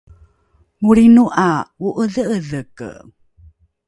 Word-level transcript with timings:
molrino 0.81 1.25
’a 1.47 1.51
o’edhe’edheke 1.87 2.91